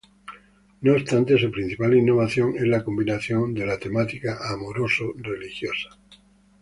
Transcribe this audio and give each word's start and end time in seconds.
No 0.81 0.93
obstante, 0.93 1.37
su 1.37 1.51
principal 1.51 1.93
innovación 1.95 2.55
es 2.55 2.63
la 2.63 2.83
combinación 2.83 3.53
de 3.53 3.67
la 3.67 3.77
temática 3.77 4.39
amoroso-religiosa. 4.51 5.89